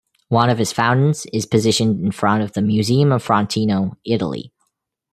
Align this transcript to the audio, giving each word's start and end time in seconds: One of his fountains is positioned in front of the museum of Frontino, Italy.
One 0.29 0.49
of 0.49 0.57
his 0.57 0.71
fountains 0.73 1.27
is 1.31 1.45
positioned 1.45 2.03
in 2.03 2.11
front 2.11 2.41
of 2.41 2.53
the 2.53 2.63
museum 2.63 3.11
of 3.11 3.23
Frontino, 3.23 3.97
Italy. 4.03 4.51